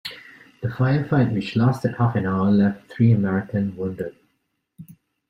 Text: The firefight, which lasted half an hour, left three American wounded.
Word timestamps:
The 0.61 0.67
firefight, 0.67 1.31
which 1.31 1.55
lasted 1.55 1.93
half 1.99 2.15
an 2.15 2.25
hour, 2.25 2.49
left 2.49 2.89
three 2.91 3.11
American 3.11 3.77
wounded. 3.77 4.15